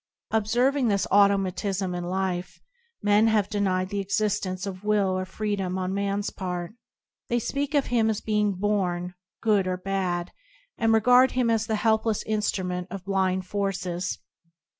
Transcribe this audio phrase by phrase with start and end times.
[0.31, 2.59] Observ ing this automatism in life,
[3.03, 6.71] men have denied the existence of will or freedom on man's part.
[7.29, 10.31] They speak of him as being "born" good or bad,
[10.75, 14.17] and regard him as the helpless instrument of blind forces.